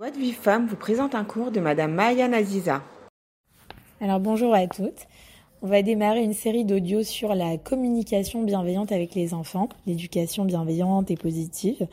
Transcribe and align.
Voix 0.00 0.12
de 0.12 0.16
Vive 0.16 0.36
Femme 0.36 0.68
vous 0.68 0.76
présente 0.76 1.16
un 1.16 1.24
cours 1.24 1.50
de 1.50 1.58
Madame 1.58 1.92
Maya 1.92 2.28
Naziza. 2.28 2.84
Alors 4.00 4.20
bonjour 4.20 4.54
à 4.54 4.68
toutes. 4.68 5.08
On 5.60 5.66
va 5.66 5.82
démarrer 5.82 6.22
une 6.22 6.34
série 6.34 6.64
d'audios 6.64 7.02
sur 7.02 7.34
la 7.34 7.58
communication 7.58 8.44
bienveillante 8.44 8.92
avec 8.92 9.16
les 9.16 9.34
enfants, 9.34 9.68
l'éducation 9.88 10.44
bienveillante 10.44 11.10
et 11.10 11.16
positive, 11.16 11.88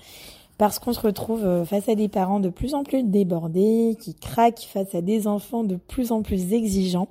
parce 0.60 0.78
qu'on 0.78 0.94
se 0.94 0.99
retrouve 0.99 1.44
euh, 1.46 1.65
face 1.65 1.89
à 1.89 1.96
des 1.96 2.07
parents 2.07 2.39
de 2.39 2.49
plus 2.49 2.76
en 2.76 2.83
plus 2.83 3.02
débordés, 3.02 3.97
qui 3.99 4.13
craquent 4.13 4.67
face 4.71 4.93
à 4.93 5.01
des 5.01 5.25
enfants 5.25 5.63
de 5.63 5.75
plus 5.75 6.11
en 6.11 6.21
plus 6.21 6.53
exigeants, 6.53 7.07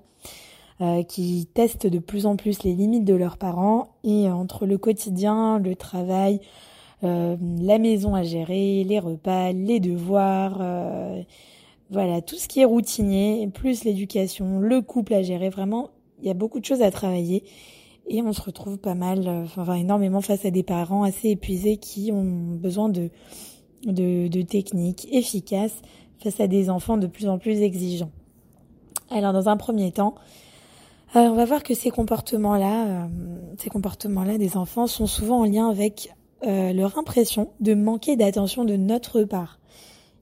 euh, 0.80 1.02
qui 1.02 1.48
testent 1.54 1.88
de 1.88 1.98
plus 1.98 2.24
en 2.24 2.36
plus 2.36 2.62
les 2.62 2.72
limites 2.72 3.04
de 3.04 3.14
leurs 3.14 3.36
parents, 3.36 3.88
et 4.04 4.30
entre 4.30 4.64
le 4.64 4.78
quotidien, 4.78 5.58
le 5.58 5.74
travail, 5.74 6.38
euh, 7.04 7.36
la 7.60 7.78
maison 7.78 8.14
à 8.14 8.22
gérer, 8.22 8.84
les 8.84 8.98
repas, 8.98 9.52
les 9.52 9.80
devoirs, 9.80 10.58
euh, 10.60 11.22
voilà, 11.90 12.22
tout 12.22 12.36
ce 12.36 12.48
qui 12.48 12.60
est 12.60 12.64
routinier, 12.64 13.48
plus 13.52 13.84
l'éducation, 13.84 14.58
le 14.58 14.80
couple 14.80 15.14
à 15.14 15.22
gérer, 15.22 15.50
vraiment, 15.50 15.90
il 16.20 16.26
y 16.28 16.30
a 16.30 16.34
beaucoup 16.34 16.60
de 16.60 16.64
choses 16.64 16.82
à 16.82 16.90
travailler. 16.90 17.44
Et 18.06 18.22
on 18.22 18.32
se 18.32 18.42
retrouve 18.42 18.78
pas 18.78 18.94
mal, 18.94 19.26
euh, 19.26 19.44
enfin 19.44 19.74
énormément 19.74 20.20
face 20.20 20.44
à 20.44 20.50
des 20.50 20.62
parents 20.62 21.04
assez 21.04 21.30
épuisés 21.30 21.78
qui 21.78 22.12
ont 22.12 22.24
besoin 22.24 22.88
de, 22.88 23.10
de, 23.86 24.42
techniques 24.42 25.08
efficaces 25.10 25.80
face 26.18 26.40
à 26.40 26.46
des 26.46 26.70
enfants 26.70 26.96
de 26.96 27.06
plus 27.06 27.28
en 27.28 27.38
plus 27.38 27.62
exigeants. 27.62 28.10
Alors 29.10 29.32
dans 29.32 29.48
un 29.48 29.56
premier 29.56 29.90
temps, 29.92 30.14
on 31.14 31.34
va 31.34 31.44
voir 31.44 31.62
que 31.62 31.74
ces 31.74 31.90
comportements-là, 31.90 33.08
ces 33.58 33.70
comportements-là 33.70 34.36
des 34.36 34.56
enfants 34.56 34.86
sont 34.86 35.06
souvent 35.06 35.40
en 35.40 35.44
lien 35.44 35.70
avec 35.70 36.12
euh, 36.46 36.72
leur 36.72 36.98
impression 36.98 37.50
de 37.60 37.74
manquer 37.74 38.16
d'attention 38.16 38.64
de 38.64 38.76
notre 38.76 39.22
part. 39.24 39.58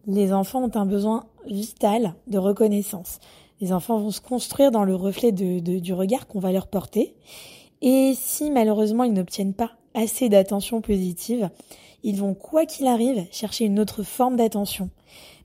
Les 0.07 0.33
enfants 0.33 0.63
ont 0.63 0.77
un 0.77 0.87
besoin 0.87 1.27
vital 1.47 2.15
de 2.27 2.39
reconnaissance. 2.39 3.19
Les 3.61 3.73
enfants 3.73 3.99
vont 3.99 4.11
se 4.11 4.21
construire 4.21 4.71
dans 4.71 4.85
le 4.85 4.95
reflet 4.95 5.33
du 5.33 5.93
regard 5.93 6.27
qu'on 6.27 6.41
va 6.41 6.53
leur 6.53 6.67
porter. 6.67 7.15
Et 7.81 8.15
si 8.17 8.51
malheureusement 8.51 9.05
ils 9.05 9.13
n'obtiennent 9.13 9.55
pas 9.55 9.73
assez 9.95 10.29
d'attention 10.29 10.81
positive, 10.81 11.51
ils 12.03 12.17
vont, 12.17 12.35
quoi 12.35 12.67
qu'il 12.67 12.87
arrive, 12.87 13.27
chercher 13.31 13.65
une 13.65 13.79
autre 13.79 14.03
forme 14.03 14.37
d'attention. 14.37 14.91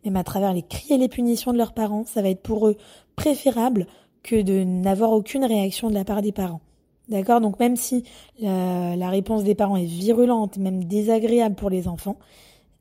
Même 0.06 0.16
à 0.16 0.24
travers 0.24 0.54
les 0.54 0.64
cris 0.64 0.94
et 0.94 0.98
les 0.98 1.10
punitions 1.10 1.54
de 1.54 1.58
leurs 1.58 1.74
parents, 1.74 2.06
ça 2.06 2.22
va 2.22 2.30
être 2.30 2.42
pour 2.42 2.68
eux 2.68 2.78
préférable 3.16 3.88
que 4.24 4.42
de 4.42 4.64
n'avoir 4.64 5.12
aucune 5.12 5.46
réaction 5.46 5.90
de 5.90 5.94
la 5.94 6.06
part 6.06 6.22
des 6.22 6.32
parents. 6.32 6.62
D'accord 7.10 7.40
Donc 7.40 7.60
même 7.60 7.76
si 7.76 8.04
la, 8.40 9.10
réponse 9.10 9.44
des 9.44 9.56
parents 9.56 9.78
est 9.78 9.86
virulente, 9.86 10.58
même 10.58 10.84
désagréable 10.84 11.56
pour 11.56 11.70
les 11.70 11.88
enfants, 11.88 12.18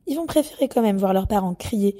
ils 0.05 0.15
vont 0.15 0.25
préférer 0.25 0.67
quand 0.67 0.81
même 0.81 0.97
voir 0.97 1.13
leurs 1.13 1.27
parents 1.27 1.53
crier 1.53 1.95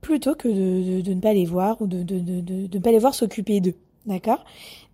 plutôt 0.00 0.34
que 0.34 0.48
de, 0.48 1.12
ne 1.12 1.20
pas 1.20 1.32
les 1.32 1.44
voir 1.44 1.80
ou 1.80 1.86
de, 1.86 1.98
ne 1.98 2.78
pas 2.78 2.92
les 2.92 2.98
voir 2.98 3.14
s'occuper 3.14 3.60
d'eux. 3.60 3.74
D'accord? 4.06 4.44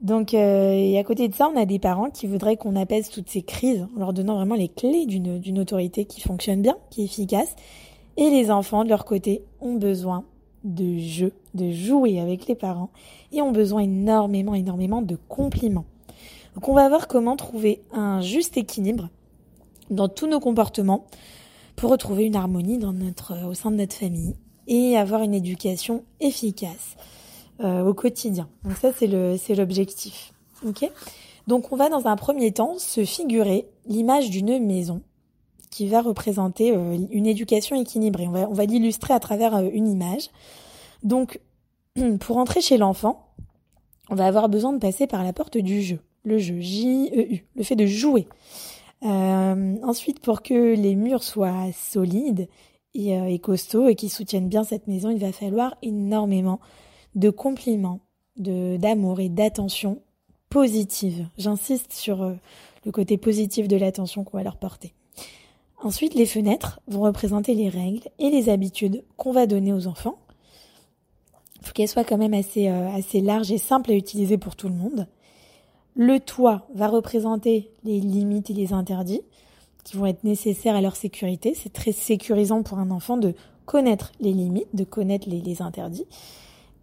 Donc, 0.00 0.32
euh, 0.32 0.72
et 0.72 0.98
à 0.98 1.04
côté 1.04 1.28
de 1.28 1.34
ça, 1.34 1.50
on 1.54 1.60
a 1.60 1.66
des 1.66 1.78
parents 1.78 2.08
qui 2.08 2.26
voudraient 2.26 2.56
qu'on 2.56 2.76
apaise 2.76 3.10
toutes 3.10 3.28
ces 3.28 3.42
crises 3.42 3.86
en 3.94 3.98
leur 3.98 4.14
donnant 4.14 4.36
vraiment 4.36 4.54
les 4.54 4.68
clés 4.68 5.04
d'une 5.04 5.58
autorité 5.58 6.06
qui 6.06 6.22
fonctionne 6.22 6.62
bien, 6.62 6.78
qui 6.88 7.02
est 7.02 7.04
efficace. 7.04 7.54
Et 8.16 8.30
les 8.30 8.50
enfants, 8.50 8.84
de 8.84 8.88
leur 8.88 9.04
côté, 9.04 9.42
ont 9.60 9.74
besoin 9.74 10.24
de 10.64 10.98
jeu, 10.98 11.32
de 11.54 11.70
jouer 11.70 12.20
avec 12.20 12.46
les 12.46 12.54
parents 12.54 12.90
et 13.32 13.42
ont 13.42 13.52
besoin 13.52 13.82
énormément, 13.82 14.54
énormément 14.54 15.02
de 15.02 15.18
compliments. 15.28 15.84
Donc 16.54 16.68
on 16.68 16.74
va 16.74 16.88
voir 16.88 17.08
comment 17.08 17.36
trouver 17.36 17.82
un 17.92 18.20
juste 18.20 18.56
équilibre 18.56 19.08
dans 19.90 20.08
tous 20.08 20.26
nos 20.26 20.40
comportements 20.40 21.06
pour 21.76 21.90
retrouver 21.90 22.24
une 22.24 22.36
harmonie 22.36 22.78
notre, 22.78 23.46
au 23.46 23.54
sein 23.54 23.70
de 23.70 23.76
notre 23.76 23.94
famille 23.94 24.36
et 24.66 24.96
avoir 24.96 25.22
une 25.22 25.34
éducation 25.34 26.04
efficace 26.20 26.96
euh, 27.60 27.84
au 27.84 27.94
quotidien. 27.94 28.48
Donc 28.64 28.76
ça 28.76 28.92
c'est 28.92 29.54
l'objectif. 29.54 30.32
Donc 31.46 31.72
on 31.72 31.76
va 31.76 31.88
dans 31.88 32.06
un 32.06 32.16
premier 32.16 32.52
temps 32.52 32.78
se 32.78 33.04
figurer 33.04 33.66
l'image 33.86 34.30
d'une 34.30 34.64
maison 34.64 35.02
qui 35.70 35.88
va 35.88 36.02
représenter 36.02 36.76
euh, 36.76 36.98
une 37.10 37.26
éducation 37.26 37.80
équilibrée. 37.80 38.28
On 38.28 38.52
va 38.52 38.64
l'illustrer 38.66 39.14
à 39.14 39.20
travers 39.20 39.56
euh, 39.56 39.68
une 39.72 39.88
image. 39.88 40.28
Donc 41.02 41.40
pour 42.20 42.36
entrer 42.36 42.60
chez 42.60 42.76
l'enfant, 42.76 43.26
on 44.10 44.14
va 44.14 44.26
avoir 44.26 44.48
besoin 44.48 44.72
de 44.72 44.78
passer 44.78 45.06
par 45.06 45.24
la 45.24 45.32
porte 45.32 45.56
du 45.56 45.82
jeu 45.82 45.98
le 46.24 46.38
jeu, 46.38 46.60
J-E-U, 46.60 47.44
le 47.54 47.62
fait 47.62 47.76
de 47.76 47.86
jouer. 47.86 48.26
Euh, 49.04 49.76
ensuite, 49.82 50.20
pour 50.20 50.42
que 50.42 50.74
les 50.74 50.94
murs 50.94 51.22
soient 51.22 51.72
solides 51.72 52.48
et, 52.94 53.16
euh, 53.18 53.26
et 53.26 53.38
costauds 53.38 53.88
et 53.88 53.96
qu'ils 53.96 54.10
soutiennent 54.10 54.48
bien 54.48 54.64
cette 54.64 54.86
maison, 54.86 55.10
il 55.10 55.18
va 55.18 55.32
falloir 55.32 55.76
énormément 55.82 56.60
de 57.14 57.30
compliments, 57.30 58.00
de 58.36 58.76
d'amour 58.76 59.20
et 59.20 59.28
d'attention 59.28 60.02
positive. 60.50 61.26
J'insiste 61.36 61.92
sur 61.92 62.22
euh, 62.22 62.34
le 62.84 62.92
côté 62.92 63.16
positif 63.16 63.66
de 63.66 63.76
l'attention 63.76 64.22
qu'on 64.22 64.36
va 64.36 64.44
leur 64.44 64.56
porter. 64.56 64.94
Ensuite, 65.82 66.14
les 66.14 66.26
fenêtres 66.26 66.80
vont 66.86 67.02
représenter 67.02 67.54
les 67.54 67.68
règles 67.68 68.08
et 68.20 68.30
les 68.30 68.48
habitudes 68.48 69.02
qu'on 69.16 69.32
va 69.32 69.46
donner 69.46 69.72
aux 69.72 69.88
enfants. 69.88 70.18
Il 71.60 71.66
faut 71.66 71.72
qu'elles 71.72 71.88
soient 71.88 72.04
quand 72.04 72.18
même 72.18 72.34
assez, 72.34 72.68
assez 72.68 73.20
larges 73.20 73.50
et 73.50 73.58
simples 73.58 73.90
à 73.90 73.94
utiliser 73.94 74.38
pour 74.38 74.54
tout 74.54 74.68
le 74.68 74.74
monde. 74.74 75.08
Le 75.94 76.20
toit 76.20 76.66
va 76.74 76.88
représenter 76.88 77.70
les 77.84 78.00
limites 78.00 78.50
et 78.50 78.54
les 78.54 78.72
interdits 78.72 79.22
qui 79.84 79.96
vont 79.96 80.06
être 80.06 80.24
nécessaires 80.24 80.76
à 80.76 80.80
leur 80.80 80.96
sécurité. 80.96 81.54
C'est 81.54 81.72
très 81.72 81.92
sécurisant 81.92 82.62
pour 82.62 82.78
un 82.78 82.90
enfant 82.90 83.16
de 83.16 83.34
connaître 83.66 84.12
les 84.20 84.32
limites, 84.32 84.68
de 84.74 84.84
connaître 84.84 85.28
les, 85.28 85.62
interdits. 85.62 86.06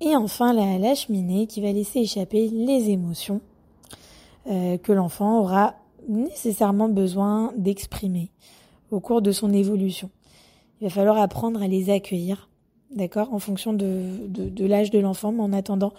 Et 0.02 0.16
enfin, 0.16 0.54
la, 0.54 0.96
cheminée 0.96 1.48
qui 1.48 1.62
va 1.62 1.72
laisser 1.72 2.00
échapper 2.00 2.50
les 2.50 2.90
émotions 2.90 3.42
euh, 4.48 4.78
que 4.78 4.92
l'enfant 4.92 5.40
aura 5.40 5.76
nécessairement 6.08 6.90
besoin 6.90 7.54
d'exprimer 7.58 8.32
au 8.92 9.00
cours 9.00 9.22
de 9.22 9.32
son 9.32 9.54
évolution. 9.54 10.10
Il 10.82 10.86
va 10.86 10.90
falloir 10.90 11.18
apprendre 11.18 11.62
à 11.62 11.68
les 11.68 11.90
accueillir, 11.90 12.50
d'accord, 12.96 13.34
en 13.34 13.40
fonction 13.40 13.74
de 13.74 14.66
l'âge 14.66 14.92
de 14.92 15.00
l'enfant, 15.00 15.32
mais 15.32 15.42
en 15.42 15.54
attendant, 15.54 15.94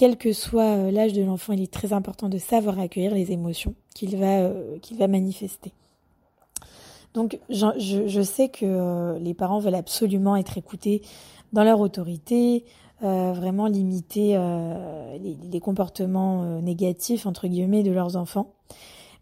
quel 0.00 0.16
que 0.16 0.32
soit 0.32 0.78
euh, 0.78 0.90
l'âge 0.90 1.12
de 1.12 1.22
l'enfant, 1.22 1.52
il 1.52 1.60
est 1.60 1.70
très 1.70 1.92
important 1.92 2.30
de 2.30 2.38
savoir 2.38 2.78
accueillir 2.78 3.12
les 3.12 3.32
émotions 3.32 3.74
qu'il 3.94 4.16
va, 4.16 4.38
euh, 4.38 4.78
qu'il 4.78 4.96
va 4.96 5.08
manifester. 5.08 5.74
Donc 7.12 7.38
je, 7.50 8.22
sais 8.22 8.48
que 8.48 8.64
euh, 8.64 9.18
les 9.18 9.34
parents 9.34 9.58
veulent 9.58 9.74
absolument 9.74 10.36
être 10.36 10.56
écoutés 10.56 11.02
dans 11.52 11.64
leur 11.64 11.80
autorité, 11.80 12.64
vraiment 13.02 13.66
limiter 13.66 14.38
les, 15.20 15.60
comportements 15.60 16.60
négatifs 16.60 17.26
entre 17.26 17.48
guillemets 17.48 17.82
de 17.82 17.90
leurs 17.90 18.16
enfants. 18.16 18.52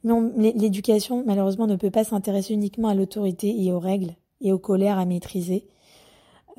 Mais 0.05 0.53
l'éducation 0.57 1.23
malheureusement 1.25 1.67
ne 1.67 1.77
peut 1.77 1.91
pas 1.91 2.05
s'intéresser 2.05 2.55
uniquement 2.55 2.89
à 2.89 2.95
l'autorité 2.95 3.55
et 3.65 3.73
aux 3.73 3.79
règles 3.79 4.15
et 4.41 4.53
aux 4.53 4.59
colères 4.59 4.99
à 4.99 5.07
maîtriser. 5.07 5.65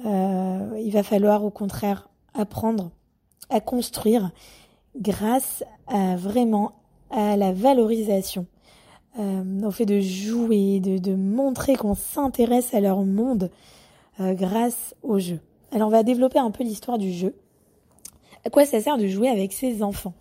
il 0.05 0.91
va 0.91 1.03
falloir 1.03 1.43
au 1.43 1.51
contraire 1.51 2.09
apprendre 2.33 2.91
à 3.49 3.59
construire 3.59 4.31
grâce 4.95 5.63
à 5.87 6.15
vraiment 6.15 6.73
à 7.09 7.37
la 7.37 7.51
valorisation, 7.51 8.45
euh, 9.17 9.61
au 9.63 9.71
fait 9.71 9.85
de 9.85 9.99
jouer, 9.99 10.79
de, 10.79 10.97
de 10.97 11.15
montrer 11.15 11.75
qu'on 11.75 11.95
s'intéresse 11.95 12.73
à 12.73 12.79
leur 12.79 13.03
monde 13.03 13.49
euh, 14.19 14.33
grâce 14.33 14.95
au 15.01 15.19
jeu. 15.19 15.39
Alors 15.71 15.87
on 15.87 15.91
va 15.91 16.03
développer 16.03 16.39
un 16.39 16.51
peu 16.51 16.63
l'histoire 16.63 16.97
du 16.97 17.11
jeu. 17.11 17.35
À 18.45 18.49
quoi 18.49 18.65
ça 18.65 18.79
sert 18.79 18.97
de 18.97 19.07
jouer 19.07 19.29
avec 19.29 19.53
ses 19.53 19.83
enfants? 19.83 20.13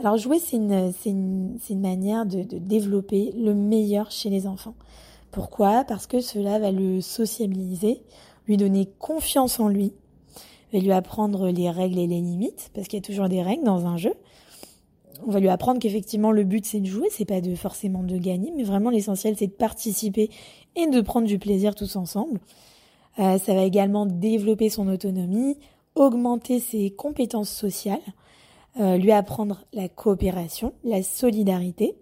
Alors 0.00 0.16
jouer, 0.16 0.38
c'est 0.40 0.56
une, 0.56 0.92
une, 1.06 1.58
une, 1.70 1.80
manière 1.80 2.26
de, 2.26 2.42
de 2.42 2.58
développer 2.58 3.32
le 3.36 3.54
meilleur 3.54 4.10
chez 4.10 4.28
les 4.28 4.46
enfants. 4.46 4.74
Pourquoi? 5.30 5.84
Parce 5.84 6.06
que 6.06 6.20
cela 6.20 6.58
va 6.58 6.72
le 6.72 7.00
sociabiliser, 7.00 8.02
lui 8.48 8.56
donner 8.56 8.88
confiance 8.98 9.60
en 9.60 9.68
lui, 9.68 9.92
va 10.74 10.80
lui 10.80 10.92
apprendre 10.92 11.48
les 11.48 11.70
règles 11.70 11.98
et 11.98 12.06
les 12.06 12.20
limites, 12.20 12.70
parce 12.74 12.88
qu'il 12.88 12.98
y 12.98 13.02
a 13.02 13.06
toujours 13.06 13.28
des 13.28 13.42
règles 13.42 13.64
dans 13.64 13.86
un 13.86 13.96
jeu. 13.96 14.12
On 15.26 15.30
va 15.30 15.40
lui 15.40 15.48
apprendre 15.48 15.78
qu'effectivement 15.78 16.32
le 16.32 16.44
but 16.44 16.66
c'est 16.66 16.80
de 16.80 16.86
jouer, 16.86 17.06
c'est 17.10 17.24
pas 17.24 17.40
de 17.40 17.54
forcément 17.54 18.02
de 18.02 18.18
gagner, 18.18 18.52
mais 18.56 18.64
vraiment 18.64 18.90
l'essentiel 18.90 19.36
c'est 19.38 19.46
de 19.46 19.52
participer 19.52 20.28
et 20.76 20.86
de 20.86 21.00
prendre 21.00 21.26
du 21.26 21.38
plaisir 21.38 21.74
tous 21.74 21.96
ensemble. 21.96 22.40
Euh, 23.20 23.38
ça 23.38 23.54
va 23.54 23.62
également 23.62 24.06
développer 24.06 24.68
son 24.68 24.88
autonomie, 24.88 25.56
augmenter 25.94 26.58
ses 26.58 26.90
compétences 26.90 27.50
sociales, 27.50 28.00
euh, 28.80 28.96
lui 28.96 29.12
apprendre 29.12 29.64
la 29.72 29.88
coopération, 29.88 30.74
la 30.82 31.02
solidarité. 31.04 31.94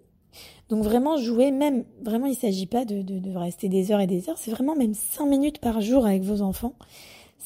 Donc 0.69 0.83
vraiment 0.83 1.17
jouer, 1.17 1.51
même 1.51 1.83
vraiment 2.01 2.25
il 2.25 2.35
s'agit 2.35 2.65
pas 2.65 2.83
de, 2.83 3.03
de, 3.03 3.19
de 3.19 3.37
rester 3.37 3.69
des 3.69 3.91
heures 3.91 4.01
et 4.01 4.07
des 4.07 4.27
heures, 4.27 4.39
c'est 4.39 4.49
vraiment 4.49 4.75
même 4.75 4.95
cinq 4.95 5.27
minutes 5.27 5.59
par 5.59 5.81
jour 5.81 6.07
avec 6.07 6.23
vos 6.23 6.41
enfants 6.41 6.73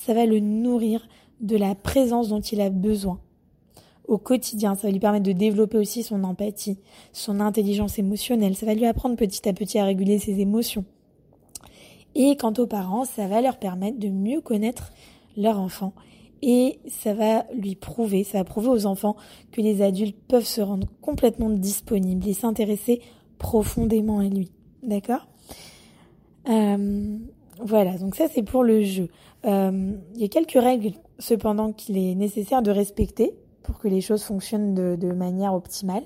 ça 0.06 0.14
va 0.14 0.26
le 0.26 0.40
nourrir 0.40 1.08
de 1.42 1.58
la 1.58 1.76
présence 1.76 2.30
dont 2.30 2.40
il 2.40 2.62
a 2.62 2.70
besoin 2.70 3.20
au 4.08 4.18
quotidien. 4.18 4.76
Ça 4.76 4.88
va 4.88 4.92
lui 4.92 5.00
permettre 5.00 5.26
de 5.26 5.34
développer 5.34 5.78
aussi 5.78 6.04
son 6.04 6.24
empathie, 6.24 6.78
son 7.14 7.40
intelligence 7.40 8.00
émotionnelle. 8.00 8.56
Ça 8.56 8.66
va 8.66 8.74
lui 8.74 8.86
apprendre 8.86 9.16
petit 9.16 9.48
à 9.48 9.54
petit 9.54 9.78
à 9.78 9.86
réguler 9.86 10.20
ses 10.20 10.40
émotions. 10.40 10.86
Et 12.16 12.36
quant 12.36 12.54
aux 12.58 12.68
parents, 12.68 13.06
ça 13.06 13.28
va 13.28 13.42
leur 13.42 13.58
permettre 13.58 14.00
de 14.00 14.10
mieux 14.10 14.42
connaître 14.42 14.92
leur 15.36 15.60
enfant. 15.60 15.94
Et 16.42 16.80
ça 16.88 17.14
va 17.14 17.46
lui 17.54 17.76
prouver, 17.76 18.24
ça 18.24 18.40
va 18.40 18.44
prouver 18.44 18.70
aux 18.70 18.86
enfants 18.86 19.16
que 19.52 19.62
les 19.62 19.82
adultes 19.82 20.18
peuvent 20.28 20.46
se 20.46 20.62
rendre 20.62 20.88
complètement 21.02 21.50
disponibles 21.50 22.28
et 22.28 22.34
s'intéresser 22.34 23.02
profondément 23.40 24.20
à 24.20 24.26
lui. 24.26 24.52
D'accord? 24.84 25.28
Euh, 26.48 27.18
Voilà, 27.60 27.98
donc 27.98 28.16
ça 28.16 28.28
c'est 28.28 28.44
pour 28.44 28.64
le 28.64 28.84
jeu. 28.84 29.10
Euh, 29.46 29.94
il 30.16 30.22
y 30.22 30.26
a 30.26 30.28
quelques 30.28 30.62
règles 30.62 30.92
cependant 31.20 31.74
qu'il 31.74 31.98
est 31.98 32.16
nécessaire 32.16 32.62
de 32.62 32.72
respecter 32.72 33.34
pour 33.64 33.80
que 33.80 33.88
les 33.88 34.02
choses 34.02 34.24
fonctionnent 34.24 34.74
de, 34.74 35.12
manière 35.12 35.54
optimale. 35.54 36.04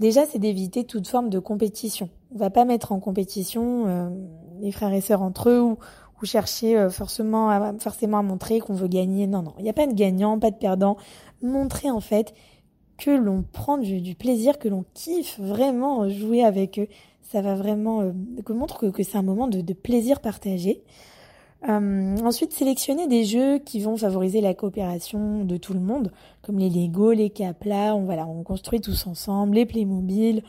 Déjà, 0.00 0.26
c'est 0.26 0.38
d'éviter 0.38 0.84
toute 0.84 1.06
forme 1.06 1.30
de 1.30 1.38
compétition. 1.38 2.08
On 2.34 2.38
va 2.38 2.50
pas 2.50 2.64
mettre 2.64 2.92
en 2.92 2.98
compétition 2.98 3.86
euh, 3.86 4.08
les 4.60 4.72
frères 4.72 4.92
et 4.92 5.00
sœurs 5.00 5.22
entre 5.22 5.50
eux 5.50 5.60
ou, 5.60 5.78
ou 6.20 6.26
chercher 6.26 6.76
euh, 6.76 6.90
forcément, 6.90 7.50
à, 7.50 7.72
forcément 7.78 8.18
à 8.18 8.22
montrer 8.22 8.60
qu'on 8.60 8.74
veut 8.74 8.88
gagner. 8.88 9.26
Non, 9.26 9.42
non, 9.42 9.54
il 9.58 9.64
n'y 9.64 9.70
a 9.70 9.74
pas 9.74 9.86
de 9.86 9.94
gagnant, 9.94 10.38
pas 10.38 10.50
de 10.50 10.56
perdant. 10.56 10.96
Montrer 11.42 11.90
en 11.90 12.00
fait 12.00 12.34
que 12.98 13.10
l'on 13.10 13.42
prend 13.42 13.78
du, 13.78 14.14
plaisir, 14.14 14.58
que 14.58 14.68
l'on 14.68 14.84
kiffe 14.94 15.38
vraiment 15.40 16.08
jouer 16.08 16.44
avec 16.44 16.78
eux. 16.78 16.88
Ça 17.22 17.40
va 17.40 17.54
vraiment 17.54 18.02
euh, 18.02 18.12
que 18.92 19.02
c'est 19.02 19.16
un 19.16 19.22
moment 19.22 19.48
de, 19.48 19.72
plaisir 19.72 20.20
partagé. 20.20 20.82
Euh, 21.68 22.16
ensuite, 22.24 22.52
sélectionner 22.52 23.06
des 23.06 23.24
jeux 23.24 23.58
qui 23.58 23.80
vont 23.80 23.96
favoriser 23.96 24.40
la 24.40 24.52
coopération 24.52 25.44
de 25.44 25.56
tout 25.56 25.74
le 25.74 25.80
monde, 25.80 26.10
comme 26.42 26.58
les 26.58 26.68
Lego, 26.68 27.12
les 27.12 27.30
Capla, 27.30 27.94
on, 27.94 28.04
voilà, 28.04 28.26
on 28.26 28.42
construit 28.42 28.80
tous 28.80 29.06
ensemble, 29.06 29.54
les 29.54 29.66
Playmobil, 29.66 30.42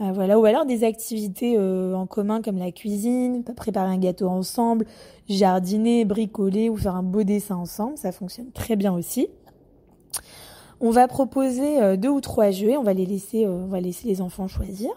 euh, 0.00 0.12
voilà, 0.12 0.38
ou 0.38 0.46
alors 0.46 0.64
des 0.64 0.84
activités 0.84 1.56
euh, 1.58 1.94
en 1.94 2.06
commun 2.06 2.40
comme 2.40 2.56
la 2.56 2.72
cuisine, 2.72 3.44
préparer 3.44 3.90
un 3.90 3.98
gâteau 3.98 4.28
ensemble, 4.28 4.86
jardiner, 5.28 6.06
bricoler 6.06 6.70
ou 6.70 6.76
faire 6.76 6.94
un 6.94 7.02
beau 7.02 7.24
dessin 7.24 7.56
ensemble, 7.56 7.98
ça 7.98 8.10
fonctionne 8.10 8.50
très 8.52 8.76
bien 8.76 8.94
aussi. 8.94 9.28
On 10.80 10.90
va 10.90 11.08
proposer 11.08 11.96
deux 11.96 12.08
ou 12.08 12.20
trois 12.20 12.52
jeux, 12.52 12.78
on 12.78 12.84
va 12.84 12.94
les 12.94 13.04
laisser, 13.04 13.46
on 13.48 13.66
va 13.66 13.80
laisser 13.80 14.06
les 14.06 14.20
enfants 14.20 14.46
choisir. 14.46 14.90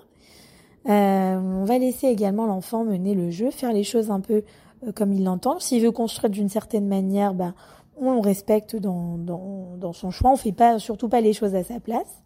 On 0.85 1.63
va 1.63 1.77
laisser 1.77 2.07
également 2.07 2.45
l'enfant 2.45 2.83
mener 2.83 3.13
le 3.13 3.29
jeu, 3.29 3.51
faire 3.51 3.73
les 3.73 3.83
choses 3.83 4.11
un 4.11 4.19
peu 4.19 4.43
euh, 4.87 4.91
comme 4.91 5.13
il 5.13 5.23
l'entend. 5.23 5.59
S'il 5.59 5.83
veut 5.83 5.91
construire 5.91 6.29
d'une 6.29 6.49
certaine 6.49 6.87
manière, 6.87 7.33
ben, 7.33 7.53
on 7.97 8.13
le 8.13 8.19
respecte 8.19 8.75
dans, 8.75 9.17
dans, 9.17 9.77
dans, 9.77 9.93
son 9.93 10.11
choix. 10.11 10.31
On 10.31 10.35
fait 10.35 10.51
pas, 10.51 10.79
surtout 10.79 11.09
pas 11.09 11.21
les 11.21 11.33
choses 11.33 11.55
à 11.55 11.63
sa 11.63 11.79
place. 11.79 12.23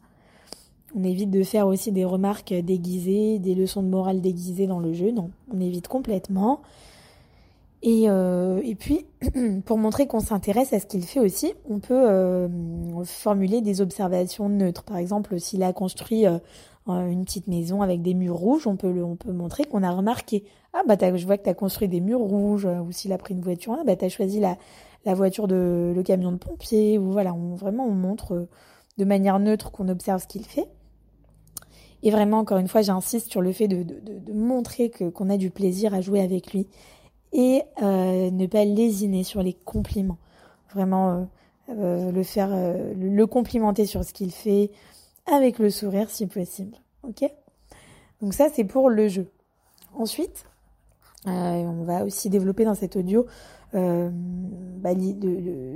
On 0.95 1.03
évite 1.03 1.29
de 1.29 1.43
faire 1.43 1.67
aussi 1.67 1.91
des 1.91 2.05
remarques 2.05 2.53
déguisées, 2.53 3.39
des 3.39 3.55
leçons 3.55 3.83
de 3.83 3.89
morale 3.89 4.21
déguisées 4.21 4.67
dans 4.67 4.79
le 4.79 4.93
jeu. 4.93 5.11
Non, 5.11 5.31
on 5.53 5.59
évite 5.59 5.89
complètement. 5.89 6.61
Et, 7.87 8.09
euh, 8.09 8.61
et 8.63 8.73
puis, 8.73 9.05
pour 9.65 9.77
montrer 9.77 10.07
qu'on 10.07 10.19
s'intéresse 10.19 10.73
à 10.73 10.79
ce 10.79 10.87
qu'il 10.87 11.03
fait 11.03 11.19
aussi, 11.19 11.53
on 11.69 11.79
peut 11.79 11.93
euh, 12.09 12.47
formuler 13.03 13.61
des 13.61 13.79
observations 13.79 14.49
neutres. 14.49 14.83
Par 14.83 14.97
exemple, 14.97 15.39
s'il 15.39 15.61
a 15.61 15.71
construit 15.71 16.25
euh, 16.25 16.39
une 16.87 17.23
petite 17.25 17.47
maison 17.47 17.83
avec 17.83 18.01
des 18.01 18.15
murs 18.15 18.37
rouges, 18.37 18.65
on 18.65 18.75
peut, 18.75 19.03
on 19.03 19.15
peut 19.15 19.31
montrer 19.31 19.65
qu'on 19.65 19.83
a 19.83 19.91
remarqué 19.91 20.43
ah 20.77 20.81
bah 20.85 20.97
je 21.15 21.25
vois 21.25 21.37
que 21.37 21.43
tu 21.43 21.49
as 21.49 21.53
construit 21.53 21.87
des 21.87 22.01
murs 22.01 22.19
rouges, 22.19 22.65
ou 22.65 22.91
s'il 22.91 23.13
a 23.13 23.17
pris 23.17 23.33
une 23.33 23.39
voiture, 23.39 23.77
ah 23.79 23.83
bah 23.85 23.95
tu 23.95 24.03
as 24.03 24.09
choisi 24.09 24.41
la, 24.41 24.57
voiture 25.13 25.47
de 25.47 25.93
le 25.95 26.03
camion 26.03 26.33
de 26.33 26.37
pompier, 26.37 26.97
ou 26.97 27.11
voilà, 27.11 27.33
vraiment 27.55 27.85
on 27.85 27.93
montre 27.93 28.49
de 28.97 29.05
manière 29.05 29.39
neutre 29.39 29.71
qu'on 29.71 29.87
observe 29.87 30.21
ce 30.21 30.27
qu'il 30.27 30.43
fait. 30.43 30.67
Et 32.03 32.11
vraiment, 32.11 32.39
encore 32.39 32.57
une 32.57 32.67
fois, 32.67 32.81
j'insiste 32.81 33.31
sur 33.31 33.41
le 33.41 33.53
fait 33.53 33.67
de, 33.67 33.85
montrer 34.33 34.91
qu'on 34.91 35.29
a 35.29 35.37
du 35.37 35.49
plaisir 35.49 35.93
à 35.93 36.01
jouer 36.01 36.21
avec 36.21 36.53
lui 36.53 36.67
et 37.35 37.63
euh, 37.81 38.31
ne 38.31 38.47
pas 38.47 38.65
lésiner 38.65 39.23
sur 39.23 39.43
les 39.43 39.53
compliments. 39.53 40.17
Vraiment 40.73 41.11
euh, 41.11 41.23
euh 41.69 42.11
le 42.11 42.23
faire, 42.23 42.49
le 42.49 43.25
complimenter 43.25 43.85
sur 43.85 44.03
ce 44.03 44.13
qu'il 44.13 44.31
fait 44.31 44.71
avec 45.27 45.59
le 45.59 45.69
sourire 45.69 46.09
si 46.09 46.25
possible. 46.27 46.77
Ok? 47.03 47.29
Donc 48.21 48.33
ça, 48.33 48.47
c'est 48.51 48.63
pour 48.63 48.89
le 48.89 49.07
jeu. 49.07 49.27
Ensuite, 49.93 50.45
on 51.25 51.83
va 51.83 52.05
aussi 52.05 52.29
développer 52.29 52.65
dans 52.65 52.75
cet 52.75 52.95
audio 52.95 53.25
bah, 53.73 54.91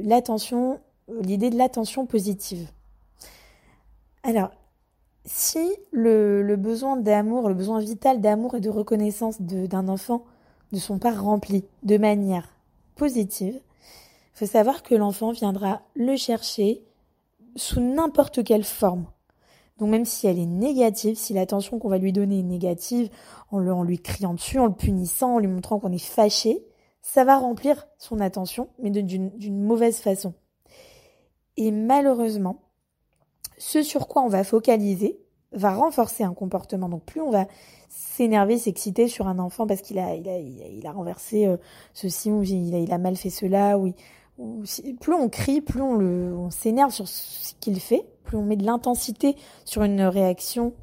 l'attention, 0.04 0.80
l'idée 1.22 1.50
de 1.50 1.58
l'attention 1.58 2.06
positive. 2.06 2.70
Alors, 4.24 4.52
si 5.26 5.70
le, 5.92 6.56
besoin 6.56 6.98
d'amour, 6.98 7.50
le 7.50 7.56
besoin 7.56 7.80
vital 7.80 8.20
d'amour 8.22 8.56
et 8.56 8.60
de 8.60 8.70
reconnaissance 8.70 9.42
d'un 9.42 9.88
enfant 9.88 10.24
ne 10.72 10.80
sont 10.80 11.00
pas 11.00 11.14
remplis 11.14 11.66
de 11.84 11.98
manière 11.98 12.50
positive, 12.96 13.56
il 13.56 14.38
faut 14.38 14.46
savoir 14.46 14.84
que 14.84 14.96
l'enfant 14.96 15.32
viendra 15.32 15.82
le 15.96 16.16
chercher 16.16 16.84
sous 17.56 17.82
n'importe 17.82 18.44
quelle 18.44 18.64
forme. 18.64 19.06
Donc 19.80 19.90
même 19.90 20.06
si 20.06 20.28
elle 20.28 20.40
est 20.40 20.46
négative, 20.46 21.18
si 21.18 21.34
l'attention 21.34 21.80
qu'on 21.80 21.90
va 21.90 21.98
lui 21.98 22.12
donner 22.12 22.40
est 22.40 22.44
négative, 22.44 23.10
en, 23.52 23.84
lui 23.84 24.00
criant 24.00 24.34
dessus, 24.34 24.60
en 24.60 24.66
le 24.66 24.74
punissant, 24.74 25.36
en 25.36 25.40
lui 25.40 25.48
montrant 25.48 25.80
qu'on 25.80 25.92
est 25.92 25.98
fâché, 25.98 26.64
ça 27.02 27.24
va 27.24 27.38
remplir 27.38 27.88
son 27.98 28.20
attention, 28.20 28.70
mais 28.80 28.92
d'une 28.92 29.64
mauvaise 29.64 30.00
façon. 30.00 30.34
Et 31.58 31.72
malheureusement, 31.72 32.62
ce 33.58 33.82
sur 33.82 34.08
quoi 34.08 34.22
on 34.22 34.28
va 34.28 34.44
focaliser 34.44 35.20
va 35.52 35.74
renforcer 35.74 36.24
un 36.24 36.34
comportement. 36.34 36.90
Donc 36.90 37.04
plus 37.04 37.22
on 37.22 37.32
va 37.32 37.48
s'énerver, 37.90 38.58
s'exciter 38.58 39.08
sur 39.08 39.28
un 39.28 39.40
enfant 39.40 39.66
parce 39.66 39.82
qu'il 39.82 39.98
a, 40.00 40.16
il 40.16 40.30
a, 40.30 40.38
il 40.38 40.86
a, 40.86 40.92
renversé 40.92 41.48
euh, 41.48 41.58
ceci 41.94 42.32
ou 42.32 42.44
il 42.44 42.76
a, 42.76 42.80
il 42.80 42.94
a 42.94 42.98
mal 42.98 43.16
fait 43.16 43.30
cela, 43.30 43.78
ou, 43.80 43.94
plus 45.00 45.14
on 45.14 45.28
crie, 45.28 45.62
plus 45.62 45.82
on, 45.82 45.96
le, 45.96 46.34
on 46.36 46.50
s'énerve 46.50 46.92
sur 46.92 47.08
ce 47.08 47.54
qu'il 47.60 47.80
fait, 47.80 48.06
plus 48.24 48.38
on 48.38 48.44
met 48.44 48.56
de 48.56 48.66
l'intensité 48.66 49.36
sur 49.66 49.84
une 49.84 50.02
réaction, 50.02 50.74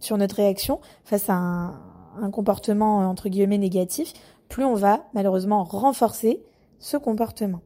sur 0.00 0.16
notre 0.16 0.36
réaction 0.36 0.80
face 1.04 1.28
à 1.28 1.34
un, 1.34 2.30
comportement 2.30 2.98
entre 2.98 3.28
guillemets 3.28 3.58
négatif, 3.58 4.12
plus 4.48 4.64
on 4.64 4.74
va 4.74 5.04
malheureusement 5.14 5.64
renforcer 5.64 6.42
ce 6.78 6.96
comportement. 6.96 7.60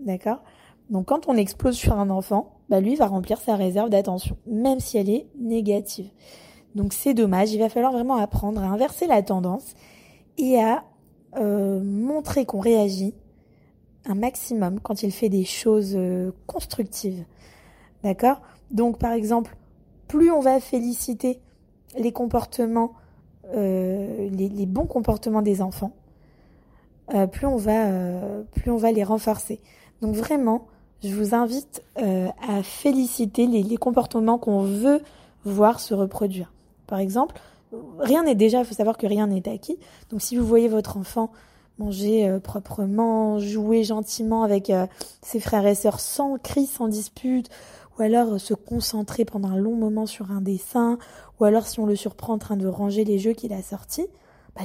D'accord? 0.00 0.42
Donc 0.90 1.06
quand 1.06 1.28
on 1.28 1.36
explose 1.36 1.76
sur 1.76 1.98
un 1.98 2.10
enfant, 2.10 2.59
bah 2.70 2.80
lui 2.80 2.94
va 2.94 3.08
remplir 3.08 3.40
sa 3.40 3.56
réserve 3.56 3.90
d'attention, 3.90 4.36
même 4.46 4.78
si 4.78 4.96
elle 4.96 5.10
est 5.10 5.26
négative. 5.38 6.08
Donc 6.76 6.92
c'est 6.92 7.14
dommage, 7.14 7.52
il 7.52 7.58
va 7.58 7.68
falloir 7.68 7.92
vraiment 7.92 8.16
apprendre 8.16 8.62
à 8.62 8.66
inverser 8.66 9.08
la 9.08 9.22
tendance 9.22 9.74
et 10.38 10.60
à 10.60 10.84
euh, 11.36 11.80
montrer 11.82 12.46
qu'on 12.46 12.60
réagit 12.60 13.12
un 14.06 14.14
maximum 14.14 14.80
quand 14.80 15.02
il 15.02 15.10
fait 15.10 15.28
des 15.28 15.44
choses 15.44 15.94
euh, 15.96 16.30
constructives. 16.46 17.24
D'accord? 18.04 18.40
Donc 18.70 18.98
par 18.98 19.12
exemple, 19.12 19.56
plus 20.06 20.30
on 20.30 20.40
va 20.40 20.60
féliciter 20.60 21.40
les 21.98 22.12
comportements, 22.12 22.92
euh, 23.52 24.28
les, 24.30 24.66
bons 24.66 24.86
comportements 24.86 25.42
des 25.42 25.60
enfants, 25.60 25.92
plus 27.32 27.46
on 27.46 27.56
va, 27.56 27.88
plus 28.52 28.70
on 28.70 28.76
va 28.76 28.92
les 28.92 29.02
renforcer. 29.02 29.60
Donc 30.00 30.14
vraiment, 30.14 30.68
je 31.02 31.14
vous 31.14 31.34
invite 31.34 31.82
à 31.96 32.62
féliciter 32.62 33.46
les, 33.46 33.76
comportements 33.76 34.38
qu'on 34.38 34.62
veut 34.62 35.00
voir 35.44 35.80
se 35.80 35.94
reproduire. 35.94 36.52
Par 36.86 36.98
exemple, 36.98 37.36
rien 37.98 38.24
n'est 38.24 38.34
déjà, 38.34 38.58
il 38.58 38.64
faut 38.64 38.74
savoir 38.74 38.98
que 38.98 39.06
rien 39.06 39.26
n'est 39.26 39.48
acquis. 39.48 39.78
Donc 40.10 40.20
si 40.20 40.36
vous 40.36 40.46
voyez 40.46 40.68
votre 40.68 40.96
enfant 40.96 41.30
manger 41.78 42.38
proprement, 42.42 43.38
jouer 43.38 43.84
gentiment 43.84 44.42
avec 44.42 44.70
ses 45.22 45.40
frères 45.40 45.66
et 45.66 45.74
sœurs 45.74 46.00
sans 46.00 46.36
cri, 46.36 46.66
sans 46.66 46.88
dispute, 46.88 47.48
ou 47.98 48.02
alors 48.02 48.34
euh, 48.34 48.38
se 48.38 48.54
concentrer 48.54 49.24
pendant 49.24 49.50
un 49.50 49.56
long 49.56 49.76
moment 49.76 50.06
sur 50.06 50.30
un 50.30 50.40
dessin, 50.40 50.98
ou 51.38 51.44
alors 51.44 51.66
si 51.66 51.80
on 51.80 51.86
le 51.86 51.96
surprend 51.96 52.34
en 52.34 52.38
train 52.38 52.56
de 52.56 52.66
ranger 52.66 53.04
les 53.04 53.18
jeux 53.18 53.32
qu'il 53.32 53.52
a 53.52 53.62
sortis. 53.62 54.06
Bah, 54.56 54.62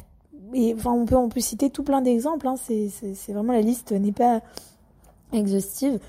et, 0.53 0.73
enfin, 0.73 0.91
on 0.91 1.05
peut, 1.05 1.15
on 1.15 1.29
peut 1.29 1.41
citer 1.41 1.69
tout 1.69 1.83
plein 1.83 2.01
d'exemples, 2.01 2.47
hein, 2.47 2.55
c'est, 2.57 2.89
vraiment 3.29 3.53
la 3.53 3.61
liste 3.61 3.91
n'est 3.91 4.11
pas 4.11 4.41
exhaustive. 5.33 5.99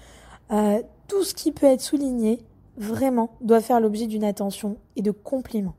Euh, 0.53 0.83
tout 1.09 1.25
ce 1.25 1.35
qui 1.35 1.53
peut 1.53 1.67
être 1.67 1.81
souligné, 1.81 2.41
vraiment, 2.77 3.31
doit 3.41 3.61
faire 3.61 3.81
l'objet 3.81 4.07
d'une 4.07 4.25
attention 4.25 4.77
et 4.97 5.03
de 5.03 5.11
compliments. 5.11 5.77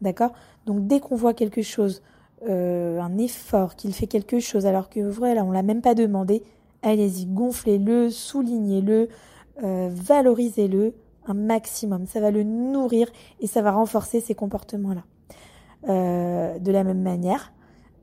D'accord? 0.00 0.32
Donc 0.66 0.86
dès 0.86 1.00
qu'on 1.00 1.16
voit 1.16 1.34
quelque 1.34 1.62
chose, 1.62 2.02
euh, 2.48 3.00
un 3.00 3.18
effort, 3.18 3.76
qu'il 3.76 3.94
fait 3.94 4.06
quelque 4.06 4.40
chose, 4.40 4.66
alors 4.66 4.88
que 4.88 5.00
voilà, 5.00 5.44
on 5.44 5.50
l'a 5.50 5.62
même 5.62 5.80
pas 5.80 5.94
demandé, 5.94 6.42
allez-y, 6.82 7.26
gonflez-le, 7.26 8.10
soulignez-le, 8.10 9.08
euh, 9.62 9.88
valorisez-le 9.90 10.94
un 11.26 11.34
maximum. 11.34 12.06
Ça 12.06 12.20
va 12.20 12.30
le 12.30 12.42
nourrir 12.42 13.08
et 13.40 13.46
ça 13.46 13.62
va 13.62 13.72
renforcer 13.72 14.20
ces 14.20 14.34
comportements-là. 14.34 15.04
Euh, 15.88 16.58
de 16.58 16.72
la 16.72 16.84
même 16.84 17.02
manière, 17.02 17.52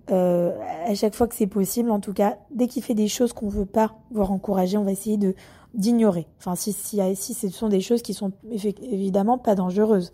euh, 0.09 0.51
à 0.85 0.95
chaque 0.95 1.15
fois 1.15 1.27
que 1.27 1.35
c'est 1.35 1.47
possible, 1.47 1.91
en 1.91 1.99
tout 1.99 2.13
cas, 2.13 2.37
dès 2.51 2.67
qu'il 2.67 2.83
fait 2.83 2.95
des 2.95 3.07
choses 3.07 3.33
qu'on 3.33 3.49
veut 3.49 3.65
pas 3.65 3.95
voir 4.11 4.31
encourager, 4.31 4.77
on 4.77 4.83
va 4.83 4.91
essayer 4.91 5.17
de 5.17 5.35
d'ignorer. 5.73 6.27
Enfin, 6.37 6.55
si, 6.55 6.73
si, 6.73 6.99
si 7.15 7.33
ce 7.33 7.47
sont 7.47 7.69
des 7.69 7.79
choses 7.79 8.01
qui 8.01 8.13
sont 8.13 8.33
évidemment 8.51 9.37
pas 9.37 9.55
dangereuses. 9.55 10.11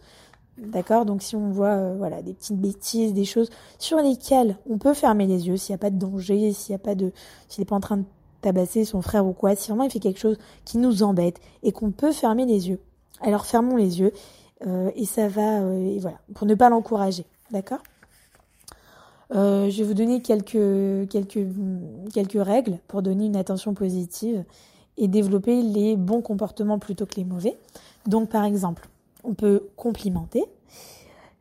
D'accord? 0.59 1.05
Donc 1.05 1.21
si 1.21 1.35
on 1.35 1.49
voit 1.49 1.69
euh, 1.69 1.95
voilà 1.97 2.23
des 2.23 2.33
petites 2.33 2.59
bêtises, 2.59 3.13
des 3.13 3.25
choses 3.25 3.49
sur 3.77 3.97
lesquelles 3.97 4.57
on 4.67 4.79
peut 4.79 4.95
fermer 4.95 5.27
les 5.27 5.47
yeux 5.47 5.57
s'il 5.57 5.73
n'y 5.73 5.75
a 5.75 5.77
pas 5.79 5.91
de 5.91 5.99
danger, 5.99 6.51
s'il 6.51 6.75
n'est 6.75 7.65
pas 7.65 7.75
en 7.75 7.79
train 7.79 7.97
de 7.97 8.05
tabasser 8.41 8.83
son 8.83 9.01
frère 9.01 9.25
ou 9.27 9.33
quoi, 9.33 9.55
si 9.55 9.69
vraiment 9.69 9.83
il 9.83 9.91
fait 9.91 9.99
quelque 9.99 10.19
chose 10.19 10.37
qui 10.65 10.79
nous 10.79 11.03
embête 11.03 11.39
et 11.61 11.71
qu'on 11.71 11.91
peut 11.91 12.11
fermer 12.11 12.45
les 12.45 12.69
yeux, 12.69 12.79
alors 13.21 13.45
fermons 13.45 13.75
les 13.75 13.99
yeux 13.99 14.13
euh, 14.65 14.89
et 14.95 15.05
ça 15.05 15.27
va, 15.27 15.59
et 15.59 15.99
voilà, 15.99 16.17
pour 16.33 16.47
ne 16.47 16.55
pas 16.55 16.69
l'encourager, 16.69 17.25
d'accord? 17.51 17.83
Euh, 19.35 19.69
Je 19.69 19.77
vais 19.77 19.83
vous 19.83 19.93
donner 19.93 20.21
quelques, 20.21 20.53
règles 22.35 22.79
pour 22.87 23.01
donner 23.01 23.25
une 23.25 23.35
attention 23.35 23.73
positive 23.73 24.43
et 24.97 25.07
développer 25.07 25.61
les 25.61 25.95
bons 25.95 26.21
comportements 26.21 26.79
plutôt 26.79 27.05
que 27.05 27.15
les 27.15 27.23
mauvais. 27.23 27.57
Donc 28.05 28.29
par 28.29 28.45
exemple, 28.45 28.87
on 29.23 29.33
peut 29.33 29.67
complimenter, 29.75 30.43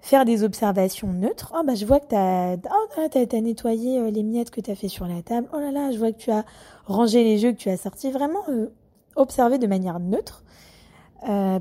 faire 0.00 0.25
des 0.25 0.45
observations 0.45 1.12
neutres. 1.12 1.52
Oh 1.57 1.62
bah 1.64 1.75
je 1.75 1.87
vois 1.87 2.00
que 2.00 2.09
tu 2.09 2.16
as, 2.16 2.57
oh, 2.57 3.40
nettoyé 3.40 4.00
euh, 4.00 4.11
les 4.11 4.23
miettes 4.23 4.50
que 4.50 4.61
tu 4.61 4.71
as 4.71 4.75
fait 4.75 4.88
sur 4.88 5.07
la 5.07 5.23
table. 5.23 5.49
Oh 5.52 5.59
là 5.59 5.71
là, 5.71 5.93
je 5.93 5.99
vois 5.99 6.12
que 6.12 6.19
tu 6.19 6.31
as 6.31 6.45
rangé 6.87 7.25
les 7.25 7.38
jeux 7.38 7.52
que 7.52 7.59
tu 7.59 7.71
as 7.71 7.76
sortis. 7.76 8.11
Vraiment 8.11 8.43
euh, 8.49 8.66
observer 9.14 9.59
de 9.59 9.66
manière 9.66 10.00
neutre. 10.00 10.43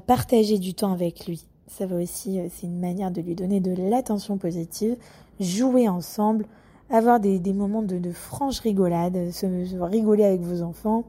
Partager 0.06 0.60
du 0.60 0.76
temps 0.76 0.92
avec 0.92 1.26
lui. 1.26 1.48
Ça 1.78 1.86
va 1.86 1.98
aussi, 1.98 2.40
c'est 2.52 2.68
une 2.68 2.80
manière 2.80 3.12
de 3.12 3.20
lui 3.20 3.36
donner 3.36 3.60
de 3.60 3.74
l'attention 3.90 4.38
positive. 4.38 4.96
Jouer 5.42 5.90
ensemble, 5.90 6.46
avoir 6.90 7.20
des, 7.20 7.42
moments 7.52 7.82
de, 7.82 8.00
de, 8.00 8.12
franche 8.12 8.62
rigolade, 8.62 9.30
se, 9.32 9.46
rigoler 9.84 10.24
avec 10.24 10.40
vos 10.40 10.62
enfants, 10.62 11.04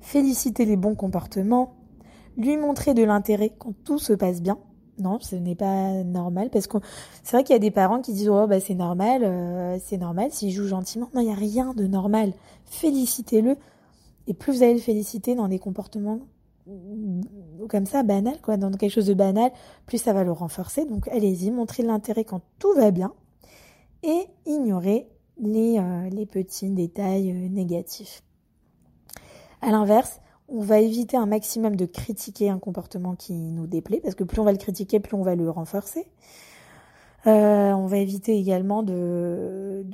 féliciter 0.00 0.64
les 0.64 0.76
bons 0.76 0.94
comportements, 0.94 1.74
lui 2.36 2.56
montrer 2.56 2.94
de 2.94 3.02
l'intérêt 3.02 3.50
quand 3.58 3.74
tout 3.82 3.98
se 3.98 4.12
passe 4.12 4.40
bien. 4.40 4.58
Non, 5.00 5.18
ce 5.20 5.34
n'est 5.34 5.56
pas 5.56 6.04
normal 6.04 6.48
parce 6.48 6.68
que 6.68 6.78
c'est 7.24 7.36
vrai 7.36 7.42
qu'il 7.42 7.54
y 7.54 7.56
a 7.56 7.58
des 7.58 7.72
parents 7.72 8.00
qui 8.00 8.12
disent 8.12 8.28
oh 8.28 8.46
bah 8.46 8.60
c'est 8.60 8.76
normal, 8.76 9.22
euh, 9.24 9.76
c'est 9.82 9.98
normal 9.98 10.30
s'il 10.30 10.52
joue 10.52 10.68
gentiment. 10.68 11.08
Non, 11.14 11.20
il 11.20 11.26
n'y 11.26 11.32
a 11.32 11.34
rien 11.34 11.74
de 11.74 11.88
normal. 11.88 12.32
Félicitez-le 12.66 13.56
et 14.28 14.34
plus 14.34 14.52
vous 14.52 14.62
allez 14.62 14.74
le 14.74 14.80
féliciter 14.80 15.34
dans 15.34 15.48
des 15.48 15.58
comportements 15.58 16.20
comme 17.68 17.86
ça 17.86 18.02
banal 18.02 18.40
quoi, 18.40 18.56
dans 18.56 18.70
quelque 18.70 18.90
chose 18.90 19.06
de 19.06 19.14
banal, 19.14 19.50
plus 19.86 19.98
ça 19.98 20.12
va 20.12 20.24
le 20.24 20.32
renforcer. 20.32 20.84
Donc 20.84 21.08
allez-y, 21.08 21.50
montrez 21.50 21.82
l'intérêt 21.82 22.24
quand 22.24 22.40
tout 22.58 22.72
va 22.74 22.90
bien 22.90 23.12
et 24.02 24.26
ignorez 24.46 25.08
les, 25.38 25.78
euh, 25.78 26.08
les 26.10 26.26
petits 26.26 26.70
détails 26.70 27.30
euh, 27.30 27.48
négatifs. 27.48 28.22
À 29.60 29.70
l'inverse, 29.70 30.20
on 30.48 30.60
va 30.60 30.80
éviter 30.80 31.16
un 31.16 31.26
maximum 31.26 31.76
de 31.76 31.86
critiquer 31.86 32.50
un 32.50 32.58
comportement 32.58 33.14
qui 33.14 33.32
nous 33.32 33.66
déplaît, 33.66 34.00
parce 34.00 34.14
que 34.14 34.24
plus 34.24 34.40
on 34.40 34.44
va 34.44 34.52
le 34.52 34.58
critiquer, 34.58 35.00
plus 35.00 35.16
on 35.16 35.22
va 35.22 35.34
le 35.34 35.48
renforcer. 35.48 36.06
Euh, 37.26 37.72
on 37.72 37.86
va 37.86 37.98
éviter 37.98 38.36
également 38.36 38.82
de, 38.82 39.84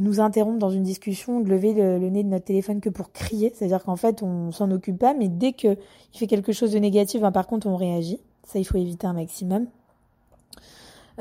nous 0.00 0.20
interrompre 0.20 0.58
dans 0.58 0.70
une 0.70 0.82
discussion, 0.82 1.40
de 1.40 1.48
lever 1.50 1.74
le, 1.74 1.98
nez 2.08 2.22
de 2.22 2.28
notre 2.28 2.46
téléphone 2.46 2.80
que 2.80 2.88
pour 2.88 3.12
crier. 3.12 3.52
C'est-à-dire 3.54 3.84
qu'en 3.84 3.96
fait, 3.96 4.22
on 4.22 4.52
s'en 4.52 4.70
occupe 4.70 4.98
pas, 4.98 5.12
mais 5.12 5.28
dès 5.28 5.52
qu'il 5.52 5.76
fait 6.12 6.26
quelque 6.26 6.52
chose 6.52 6.72
de 6.72 6.78
négatif, 6.78 7.20
ben, 7.20 7.32
par 7.32 7.46
contre, 7.46 7.66
on 7.66 7.76
réagit. 7.76 8.20
Ça, 8.44 8.58
il 8.58 8.64
faut 8.64 8.78
éviter 8.78 9.06
un 9.06 9.12
maximum. 9.12 9.66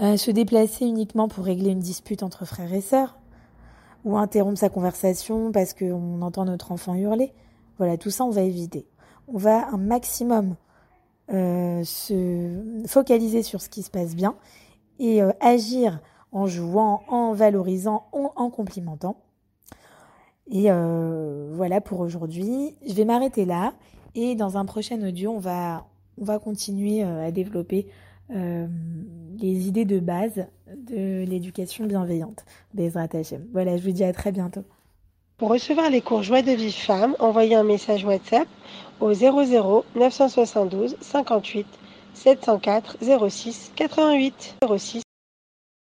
Euh, 0.01 0.15
se 0.15 0.31
déplacer 0.31 0.85
uniquement 0.85 1.27
pour 1.27 1.43
régler 1.43 1.71
une 1.71 1.79
dispute 1.79 2.23
entre 2.23 2.45
frères 2.45 2.71
et 2.71 2.81
sœurs, 2.81 3.17
ou 4.05 4.15
interrompre 4.15 4.59
sa 4.59 4.69
conversation 4.69 5.51
parce 5.51 5.73
qu'on 5.73 6.21
entend 6.21 6.45
notre 6.45 6.71
enfant 6.71 6.95
hurler. 6.95 7.33
Voilà, 7.79 7.97
tout 7.97 8.11
ça, 8.11 8.23
on 8.23 8.29
va 8.29 8.43
éviter. 8.43 8.85
On 9.27 9.37
va 9.37 9.67
un 9.69 9.77
maximum 9.77 10.55
euh, 11.33 11.83
se 11.83 12.85
focaliser 12.85 13.43
sur 13.43 13.61
ce 13.61 13.67
qui 13.67 13.83
se 13.83 13.89
passe 13.89 14.15
bien 14.15 14.35
et 14.99 15.21
euh, 15.21 15.31
agir 15.39 15.99
en 16.31 16.47
jouant, 16.47 17.03
en 17.07 17.33
valorisant, 17.33 18.07
en, 18.11 18.31
en 18.35 18.49
complimentant. 18.49 19.17
Et 20.49 20.65
euh, 20.71 21.49
voilà 21.53 21.81
pour 21.81 21.99
aujourd'hui. 21.99 22.75
Je 22.85 22.93
vais 22.93 23.05
m'arrêter 23.05 23.45
là 23.45 23.73
et 24.15 24.35
dans 24.35 24.57
un 24.57 24.65
prochain 24.65 25.01
audio, 25.01 25.31
on 25.31 25.39
va, 25.39 25.85
on 26.19 26.23
va 26.23 26.39
continuer 26.39 27.03
à 27.03 27.31
développer 27.31 27.87
les 28.29 29.67
idées 29.67 29.85
de 29.85 29.99
base 29.99 30.47
de 30.67 31.23
l'éducation 31.23 31.85
bienveillante. 31.85 32.43
Bezrat 32.73 33.07
Voilà, 33.53 33.77
je 33.77 33.83
vous 33.83 33.91
dis 33.91 34.03
à 34.03 34.11
très 34.11 34.31
bientôt. 34.31 34.63
Pour 35.37 35.49
recevoir 35.49 35.91
les 35.91 36.01
cours 36.01 36.23
Joie 36.23 36.41
de 36.41 36.51
vie 36.51 36.71
femme, 36.71 37.15
envoyez 37.19 37.53
un 37.53 37.63
message 37.63 38.03
WhatsApp 38.03 38.47
au 38.99 39.13
00 39.13 39.85
972 39.95 40.97
58 40.99 41.67
704 42.23 42.97
06 43.29 43.71
88 43.75 44.55
06 44.61 45.06